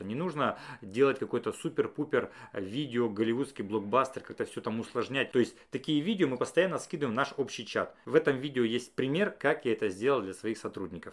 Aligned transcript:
Не 0.00 0.16
нужно 0.16 0.58
делать 0.82 1.20
какой-то 1.20 1.52
супер-пупер 1.52 2.32
видео, 2.52 3.08
голливудский 3.08 3.62
блокбастер, 3.62 4.22
как-то 4.22 4.44
все 4.44 4.60
там 4.60 4.80
усложнять. 4.80 5.30
То 5.30 5.38
есть 5.38 5.54
такие 5.70 6.00
видео 6.00 6.26
мы 6.26 6.36
постоянно 6.36 6.78
скидываем 6.78 7.12
в 7.12 7.16
наш 7.16 7.32
общий 7.36 7.64
чат. 7.64 7.94
В 8.04 8.16
этом 8.16 8.38
видео 8.38 8.64
есть 8.64 8.92
пример, 8.94 9.30
как 9.30 9.66
я 9.66 9.72
это 9.72 9.88
сделал 9.88 10.20
для 10.20 10.34
своих 10.34 10.58
сотрудников. 10.58 11.12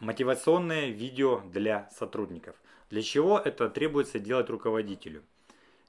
Мотивационное 0.00 0.88
видео 0.88 1.42
для 1.52 1.88
сотрудников. 1.96 2.56
Для 2.90 3.02
чего 3.02 3.38
это 3.38 3.68
требуется 3.68 4.18
делать 4.18 4.50
руководителю? 4.50 5.22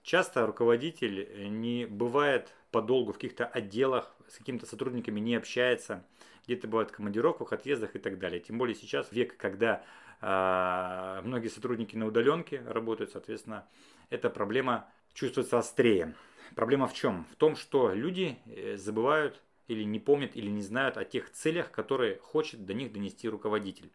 Часто 0.04 0.46
руководитель 0.46 1.50
не 1.50 1.88
бывает 1.88 2.54
подолгу 2.70 3.12
в 3.12 3.16
каких-то 3.16 3.46
отделах, 3.46 4.14
с 4.28 4.38
какими-то 4.38 4.68
сотрудниками 4.68 5.20
не 5.20 5.36
общается, 5.36 6.06
где-то 6.46 6.68
бывает 6.68 6.90
в 6.90 6.94
командировках, 6.94 7.54
отъездах 7.54 7.96
и 7.96 8.00
так 8.00 8.20
далее. 8.20 8.40
Тем 8.40 8.58
более 8.58 8.76
сейчас 8.76 9.12
век, 9.12 9.36
когда 9.38 9.84
многие 10.22 11.50
сотрудники 11.50 11.96
на 11.96 12.06
удаленке 12.06 12.62
работают, 12.68 13.12
соответственно, 13.12 13.68
эта 14.10 14.30
проблема 14.30 14.90
чувствуется 15.14 15.58
острее. 15.58 16.16
Проблема 16.56 16.88
в 16.88 16.94
чем? 16.94 17.26
В 17.32 17.36
том, 17.36 17.56
что 17.56 17.94
люди 17.94 18.38
э, 18.46 18.76
забывают 18.78 19.42
или 19.68 19.84
не 19.84 20.00
помнят, 20.00 20.36
или 20.36 20.50
не 20.50 20.62
знают 20.62 20.98
о 20.98 21.06
тех 21.06 21.32
целях, 21.32 21.72
которые 21.72 22.18
хочет 22.18 22.66
до 22.66 22.74
них 22.74 22.92
донести 22.92 23.30
руководитель. 23.30 23.92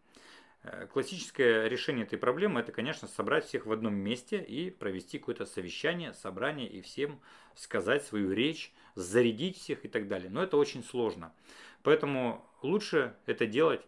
Э, 0.63 0.87
классическое 0.87 1.67
решение 1.67 2.07
этой 2.07 2.19
проблемы 2.19 2.61
это, 2.61 2.73
конечно, 2.73 3.09
собрать 3.09 3.47
всех 3.47 3.67
в 3.67 3.73
одном 3.73 3.95
месте 3.95 4.39
и 4.39 4.71
провести 4.71 5.19
какое-то 5.19 5.47
совещание, 5.47 6.15
собрание 6.15 6.69
и 6.69 6.81
всем 6.81 7.21
сказать 7.57 8.05
свою 8.05 8.33
речь, 8.33 8.73
зарядить 8.95 9.59
всех 9.59 9.85
и 9.85 9.89
так 9.89 10.07
далее. 10.07 10.31
Но 10.31 10.43
это 10.43 10.57
очень 10.57 10.85
сложно. 10.85 11.33
Поэтому 11.83 12.49
лучше 12.63 13.15
это 13.27 13.47
делать 13.47 13.83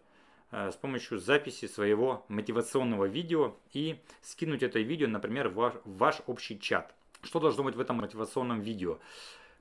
с 0.50 0.76
помощью 0.76 1.18
записи 1.18 1.66
своего 1.66 2.24
мотивационного 2.28 3.06
видео 3.06 3.56
и 3.72 3.98
скинуть 4.22 4.62
это 4.62 4.78
видео, 4.78 5.08
например, 5.08 5.48
в 5.48 5.54
ваш, 5.54 5.74
в 5.84 5.96
ваш 5.98 6.22
общий 6.26 6.58
чат. 6.58 6.94
Что 7.22 7.40
должно 7.40 7.64
быть 7.64 7.74
в 7.74 7.80
этом 7.80 7.96
мотивационном 7.96 8.60
видео? 8.60 8.98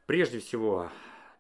Прежде 0.05 0.39
всего, 0.39 0.91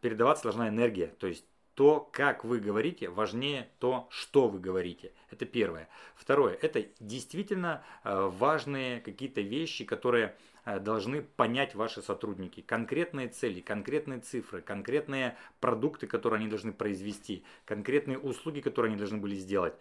передаваться 0.01 0.43
должна 0.43 0.69
энергия, 0.69 1.07
то 1.19 1.27
есть 1.27 1.45
то, 1.75 2.09
как 2.11 2.45
вы 2.45 2.59
говорите, 2.59 3.09
важнее 3.09 3.69
то, 3.79 4.07
что 4.09 4.47
вы 4.47 4.59
говорите. 4.59 5.11
Это 5.29 5.45
первое. 5.45 5.89
Второе, 6.15 6.57
это 6.61 6.85
действительно 6.99 7.83
э, 8.03 8.29
важные 8.37 9.01
какие-то 9.01 9.41
вещи, 9.41 9.83
которые 9.83 10.25
э, 10.27 10.54
должны 10.65 11.21
понять 11.21 11.75
ваши 11.75 12.01
сотрудники. 12.01 12.61
Конкретные 12.61 13.27
цели, 13.27 13.61
конкретные 13.61 14.19
цифры, 14.19 14.61
конкретные 14.61 15.37
продукты, 15.59 16.07
которые 16.07 16.39
они 16.39 16.47
должны 16.47 16.73
произвести, 16.73 17.43
конкретные 17.65 18.17
услуги, 18.17 18.61
которые 18.61 18.89
они 18.91 18.97
должны 18.97 19.19
были 19.19 19.35
сделать. 19.35 19.75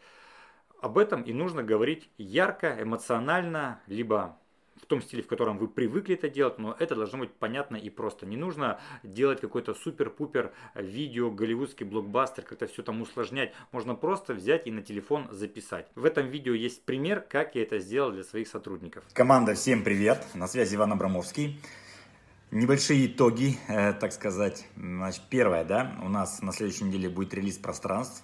Об 0.80 0.98
этом 0.98 1.22
и 1.22 1.32
нужно 1.32 1.62
говорить 1.62 2.10
ярко, 2.18 2.76
эмоционально, 2.78 3.80
либо 3.86 4.38
в 4.80 4.86
том 4.86 5.00
стиле, 5.03 5.22
в 5.22 5.27
котором 5.27 5.58
вы 5.58 5.69
привыкли 5.69 6.14
это 6.14 6.28
делать, 6.28 6.58
но 6.58 6.77
это 6.78 6.94
должно 6.94 7.19
быть 7.19 7.33
понятно 7.33 7.77
и 7.77 7.91
просто. 7.91 8.27
Не 8.27 8.36
нужно 8.36 8.81
делать 9.03 9.41
какой-то 9.41 9.75
супер-пупер 9.75 10.53
видео, 10.75 11.31
голливудский 11.31 11.86
блокбастер, 11.86 12.44
как-то 12.44 12.66
все 12.66 12.83
там 12.83 13.00
усложнять. 13.00 13.53
Можно 13.72 13.94
просто 13.94 14.34
взять 14.34 14.66
и 14.66 14.70
на 14.70 14.83
телефон 14.83 15.28
записать. 15.31 15.86
В 15.94 16.05
этом 16.05 16.28
видео 16.28 16.55
есть 16.55 16.83
пример, 16.84 17.20
как 17.20 17.55
я 17.55 17.62
это 17.62 17.78
сделал 17.78 18.11
для 18.11 18.25
своих 18.25 18.48
сотрудников. 18.48 19.05
Команда, 19.12 19.55
всем 19.55 19.83
привет! 19.83 20.25
На 20.34 20.47
связи 20.47 20.75
Иван 20.77 20.92
Абрамовский. 20.92 21.61
Небольшие 22.50 23.06
итоги, 23.06 23.59
э, 23.69 23.94
так 23.94 24.12
сказать. 24.12 24.66
Значит, 24.77 25.22
первое, 25.28 25.64
да, 25.64 25.98
у 26.05 26.09
нас 26.09 26.41
на 26.41 26.53
следующей 26.53 26.84
неделе 26.84 27.09
будет 27.09 27.34
релиз 27.34 27.59
пространств. 27.59 28.22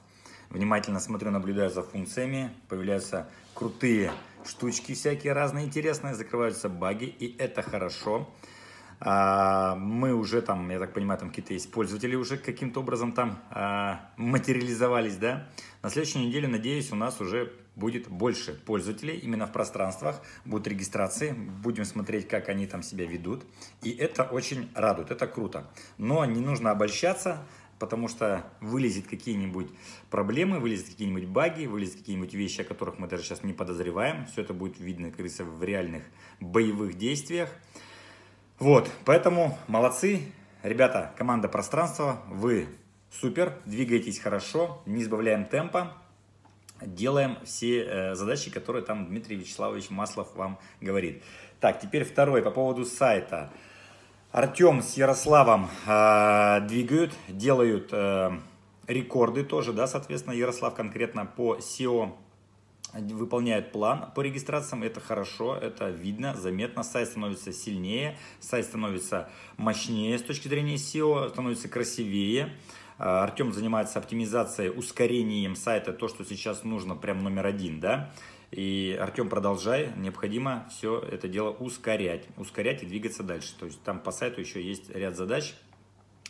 Внимательно 0.51 0.99
смотрю, 0.99 1.31
наблюдаю 1.31 1.71
за 1.71 1.83
функциями. 1.83 2.51
Появляются 2.69 3.29
крутые 3.55 4.11
штучки 4.45 4.95
всякие 4.95 5.33
разные 5.33 5.65
интересные, 5.65 6.15
закрываются 6.15 6.69
баги, 6.69 7.05
и 7.05 7.37
это 7.39 7.63
хорошо. 7.63 8.29
А, 8.99 9.77
мы 9.77 10.13
уже 10.13 10.43
там, 10.43 10.69
я 10.69 10.79
так 10.79 10.93
понимаю, 10.93 11.21
там 11.21 11.31
какие-то 11.31 11.55
есть 11.55 11.71
пользователи 11.71 12.17
уже 12.17 12.37
каким-то 12.37 12.81
образом 12.81 13.13
там 13.13 13.39
а, 13.51 14.11
материализовались, 14.17 15.17
да. 15.17 15.47
На 15.83 15.89
следующей 15.89 16.27
неделе, 16.27 16.49
надеюсь, 16.49 16.91
у 16.93 16.97
нас 16.97 17.21
уже 17.21 17.53
будет 17.77 18.09
больше 18.09 18.53
пользователей 18.53 19.17
именно 19.17 19.47
в 19.47 19.53
пространствах, 19.53 20.21
будут 20.45 20.67
регистрации, 20.67 21.33
будем 21.33 21.85
смотреть, 21.85 22.29
как 22.29 22.49
они 22.49 22.67
там 22.67 22.83
себя 22.83 23.07
ведут. 23.07 23.45
И 23.83 23.91
это 23.91 24.25
очень 24.25 24.69
радует, 24.75 25.11
это 25.11 25.27
круто. 25.27 25.71
Но 25.97 26.25
не 26.25 26.41
нужно 26.41 26.73
обольщаться, 26.73 27.47
потому 27.81 28.07
что 28.09 28.45
вылезет 28.61 29.09
какие-нибудь 29.09 29.69
проблемы, 30.11 30.61
вылезет 30.61 30.91
какие-нибудь 30.91 31.25
баги, 31.25 31.65
вылезет 31.65 31.97
какие-нибудь 31.97 32.35
вещи, 32.35 32.61
о 32.61 32.65
которых 32.65 32.99
мы 32.99 33.09
даже 33.09 33.25
сейчас 33.25 33.43
не 33.43 33.55
подозреваем. 33.55 34.27
Все 34.27 34.43
это 34.43 34.55
будет 34.55 34.79
видно, 34.79 35.07
как 35.09 35.17
говорится, 35.17 35.45
в 35.45 35.65
реальных 35.65 36.05
боевых 36.39 36.97
действиях. 36.99 37.51
Вот, 38.59 38.89
поэтому 39.07 39.59
молодцы, 39.67 40.21
ребята, 40.63 41.15
команда 41.17 41.49
пространства, 41.49 42.23
вы 42.29 42.69
супер, 43.11 43.59
двигаетесь 43.65 44.19
хорошо, 44.19 44.83
не 44.85 45.03
избавляем 45.03 45.47
темпа, 45.47 45.97
делаем 46.83 47.39
все 47.45 47.83
э, 47.83 48.15
задачи, 48.15 48.51
которые 48.51 48.85
там 48.85 49.07
Дмитрий 49.07 49.37
Вячеславович 49.37 49.89
Маслов 49.89 50.37
вам 50.37 50.59
говорит. 50.83 51.23
Так, 51.61 51.81
теперь 51.81 52.05
второй 52.05 52.43
по 52.43 52.51
поводу 52.51 52.85
сайта. 52.85 53.51
Артем 54.33 54.81
с 54.81 54.97
Ярославом 54.97 55.69
э, 55.87 56.61
двигают, 56.69 57.13
делают 57.27 57.89
э, 57.91 58.31
рекорды 58.87 59.43
тоже, 59.43 59.73
да, 59.73 59.89
соответственно, 59.89 60.35
Ярослав 60.35 60.73
конкретно 60.73 61.27
по 61.27 61.57
SEO 61.57 62.13
выполняет 62.95 63.73
план 63.73 64.13
по 64.15 64.21
регистрациям, 64.21 64.85
это 64.85 65.01
хорошо, 65.01 65.57
это 65.57 65.91
видно, 65.91 66.37
заметно, 66.37 66.85
сайт 66.85 67.09
становится 67.09 67.53
сильнее, 67.53 68.17
сайт 68.39 68.67
становится 68.67 69.29
мощнее 69.57 70.17
с 70.17 70.23
точки 70.23 70.47
зрения 70.47 70.77
SEO, 70.77 71.29
становится 71.31 71.69
красивее. 71.69 72.55
Э, 73.01 73.23
Артем 73.23 73.53
занимается 73.53 73.99
оптимизацией, 73.99 74.71
ускорением 74.71 75.57
сайта, 75.57 75.93
то, 75.93 76.07
что 76.07 76.25
сейчас 76.25 76.63
нужно, 76.63 76.95
прям 76.95 77.25
номер 77.25 77.47
один, 77.47 77.81
да. 77.81 78.13
И, 78.51 78.99
Артем, 79.01 79.29
продолжай, 79.29 79.93
необходимо 79.97 80.69
все 80.71 80.99
это 80.99 81.29
дело 81.29 81.51
ускорять, 81.51 82.27
ускорять 82.37 82.83
и 82.83 82.87
двигаться 82.87 83.23
дальше. 83.23 83.55
То 83.59 83.67
есть 83.67 83.83
там 83.83 84.01
по 84.01 84.11
сайту 84.11 84.41
еще 84.41 84.63
есть 84.63 84.91
ряд 84.91 85.17
задач, 85.17 85.55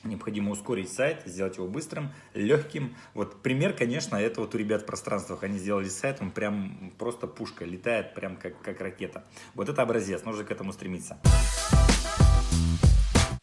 Необходимо 0.03 0.51
ускорить 0.53 0.91
сайт, 0.91 1.25
сделать 1.27 1.59
его 1.59 1.67
быстрым, 1.67 2.11
легким. 2.33 2.97
Вот 3.13 3.43
пример, 3.43 3.75
конечно, 3.75 4.17
это 4.17 4.41
вот 4.41 4.55
у 4.55 4.59
ребят 4.59 4.83
в 4.83 4.87
пространствах. 4.87 5.43
Они 5.43 5.59
сделали 5.59 5.89
сайт, 5.89 6.23
он 6.23 6.31
прям 6.31 6.91
просто 6.99 7.27
пушка, 7.27 7.67
летает 7.67 8.15
прям 8.15 8.37
как, 8.37 8.59
как 8.63 8.81
ракета. 8.81 9.25
Вот 9.55 9.69
это 9.69 9.83
образец, 9.83 10.25
нужно 10.25 10.45
к 10.45 10.51
этому 10.51 10.73
стремиться. 10.73 11.19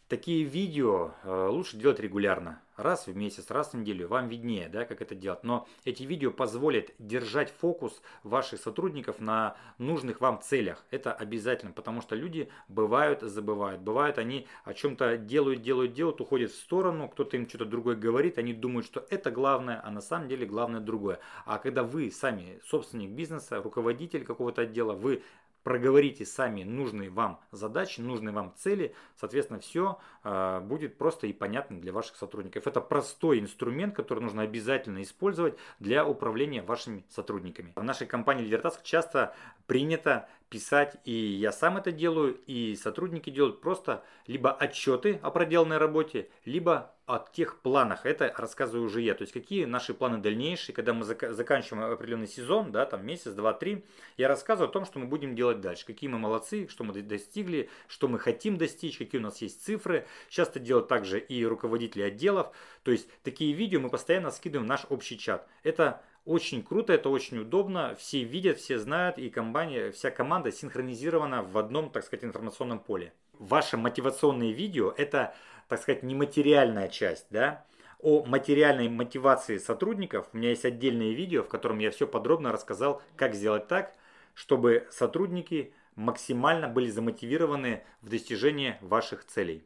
Такие 0.08 0.42
видео 0.42 1.10
э, 1.22 1.48
лучше 1.50 1.76
делать 1.76 2.00
регулярно, 2.00 2.62
раз 2.78 3.06
в 3.06 3.14
месяц, 3.14 3.50
раз 3.50 3.74
в 3.74 3.76
неделю, 3.76 4.08
вам 4.08 4.30
виднее, 4.30 4.70
да, 4.70 4.86
как 4.86 5.02
это 5.02 5.14
делать. 5.14 5.44
Но 5.44 5.68
эти 5.84 6.04
видео 6.04 6.30
позволят 6.30 6.92
держать 6.98 7.52
фокус 7.60 8.00
ваших 8.22 8.58
сотрудников 8.58 9.20
на 9.20 9.54
нужных 9.76 10.22
вам 10.22 10.40
целях. 10.40 10.82
Это 10.90 11.12
обязательно, 11.12 11.72
потому 11.72 12.00
что 12.00 12.14
люди 12.14 12.48
бывают, 12.68 13.20
забывают. 13.20 13.82
Бывают 13.82 14.16
они 14.16 14.46
о 14.64 14.72
чем-то 14.72 15.18
делают, 15.18 15.60
делают, 15.60 15.92
делают, 15.92 16.22
уходят 16.22 16.52
в 16.52 16.56
сторону, 16.56 17.10
кто-то 17.10 17.36
им 17.36 17.46
что-то 17.46 17.66
другое 17.66 17.94
говорит, 17.94 18.38
они 18.38 18.54
думают, 18.54 18.86
что 18.86 19.04
это 19.10 19.30
главное, 19.30 19.78
а 19.84 19.90
на 19.90 20.00
самом 20.00 20.28
деле 20.28 20.46
главное 20.46 20.80
другое. 20.80 21.18
А 21.44 21.58
когда 21.58 21.82
вы 21.82 22.10
сами 22.10 22.60
собственник 22.64 23.10
бизнеса, 23.10 23.60
руководитель 23.60 24.24
какого-то 24.24 24.62
отдела, 24.62 24.94
вы 24.94 25.22
проговорите 25.68 26.24
сами 26.24 26.62
нужные 26.62 27.10
вам 27.10 27.40
задачи, 27.52 28.00
нужные 28.00 28.32
вам 28.32 28.54
цели, 28.56 28.94
соответственно, 29.16 29.60
все 29.60 29.98
э, 30.24 30.60
будет 30.60 30.96
просто 30.96 31.26
и 31.26 31.34
понятно 31.34 31.78
для 31.78 31.92
ваших 31.92 32.16
сотрудников. 32.16 32.66
Это 32.66 32.80
простой 32.80 33.38
инструмент, 33.38 33.94
который 33.94 34.20
нужно 34.20 34.40
обязательно 34.40 35.02
использовать 35.02 35.58
для 35.78 36.06
управления 36.06 36.62
вашими 36.62 37.04
сотрудниками. 37.10 37.74
В 37.76 37.84
нашей 37.84 38.06
компании 38.06 38.44
Лидертаск 38.44 38.82
часто 38.82 39.34
принято 39.66 40.26
писать, 40.48 40.96
и 41.04 41.12
я 41.12 41.52
сам 41.52 41.76
это 41.76 41.92
делаю, 41.92 42.38
и 42.46 42.74
сотрудники 42.76 43.30
делают 43.30 43.60
просто 43.60 44.04
либо 44.26 44.52
отчеты 44.52 45.18
о 45.22 45.30
проделанной 45.30 45.78
работе, 45.78 46.28
либо 46.44 46.94
о 47.08 47.26
тех 47.32 47.60
планах. 47.60 48.04
Это 48.04 48.32
рассказываю 48.36 48.86
уже 48.86 49.00
я. 49.00 49.14
То 49.14 49.22
есть 49.22 49.32
какие 49.32 49.64
наши 49.64 49.94
планы 49.94 50.18
дальнейшие, 50.18 50.74
когда 50.74 50.92
мы 50.92 51.04
заканчиваем 51.04 51.90
определенный 51.90 52.26
сезон, 52.26 52.70
да, 52.70 52.84
там 52.84 53.06
месяц, 53.06 53.32
два, 53.32 53.54
три, 53.54 53.84
я 54.18 54.28
рассказываю 54.28 54.68
о 54.68 54.72
том, 54.72 54.84
что 54.84 54.98
мы 54.98 55.06
будем 55.06 55.34
делать 55.34 55.60
дальше. 55.62 55.86
Какие 55.86 56.10
мы 56.10 56.18
молодцы, 56.18 56.68
что 56.68 56.84
мы 56.84 56.92
достигли, 57.00 57.70
что 57.88 58.08
мы 58.08 58.18
хотим 58.18 58.58
достичь, 58.58 58.98
какие 58.98 59.20
у 59.20 59.24
нас 59.24 59.40
есть 59.40 59.64
цифры. 59.64 60.06
Сейчас 60.28 60.48
это 60.48 60.60
делают 60.60 60.88
также 60.88 61.18
и 61.18 61.46
руководители 61.46 62.02
отделов. 62.02 62.54
То 62.82 62.90
есть 62.90 63.08
такие 63.22 63.54
видео 63.54 63.80
мы 63.80 63.88
постоянно 63.88 64.30
скидываем 64.30 64.66
в 64.66 64.68
наш 64.68 64.84
общий 64.90 65.18
чат. 65.18 65.48
Это 65.62 66.02
очень 66.24 66.62
круто, 66.62 66.92
это 66.92 67.08
очень 67.08 67.38
удобно, 67.38 67.94
все 67.98 68.22
видят, 68.22 68.58
все 68.58 68.78
знают, 68.78 69.18
и 69.18 69.30
компания, 69.30 69.90
вся 69.92 70.10
команда 70.10 70.52
синхронизирована 70.52 71.42
в 71.42 71.56
одном, 71.58 71.90
так 71.90 72.04
сказать, 72.04 72.24
информационном 72.24 72.78
поле. 72.78 73.12
Ваше 73.32 73.76
мотивационное 73.76 74.52
видео– 74.52 74.92
это, 74.96 75.34
так 75.68 75.80
сказать, 75.80 76.02
нематериальная 76.02 76.88
часть, 76.88 77.26
да, 77.30 77.64
о 78.00 78.24
материальной 78.24 78.88
мотивации 78.88 79.58
сотрудников. 79.58 80.28
У 80.32 80.36
меня 80.36 80.50
есть 80.50 80.64
отдельное 80.64 81.12
видео, 81.12 81.42
в 81.42 81.48
котором 81.48 81.78
я 81.78 81.90
все 81.90 82.06
подробно 82.06 82.52
рассказал, 82.52 83.02
как 83.16 83.34
сделать 83.34 83.66
так, 83.66 83.94
чтобы 84.34 84.86
сотрудники 84.90 85.72
максимально 85.96 86.68
были 86.68 86.90
замотивированы 86.90 87.82
в 88.02 88.08
достижении 88.08 88.76
ваших 88.80 89.24
целей. 89.24 89.64